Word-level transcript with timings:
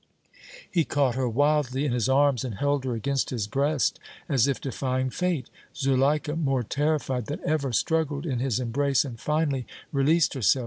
He 0.67 0.83
caught 0.83 1.13
her 1.13 1.29
wildly 1.29 1.85
in 1.85 1.91
his 1.91 2.09
arms 2.09 2.43
and 2.43 2.55
held 2.55 2.85
her 2.85 2.95
against 2.95 3.29
his 3.29 3.45
breast 3.45 3.99
as 4.27 4.47
if 4.47 4.59
defying 4.59 5.11
fate. 5.11 5.47
Zuleika, 5.75 6.35
more 6.35 6.63
terrified 6.63 7.27
than 7.27 7.39
ever, 7.45 7.71
struggled 7.71 8.25
in 8.25 8.39
his 8.39 8.59
embrace 8.59 9.05
and 9.05 9.19
finally 9.19 9.67
released 9.91 10.33
herself. 10.33 10.59